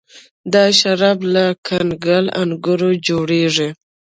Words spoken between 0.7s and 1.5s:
شراب له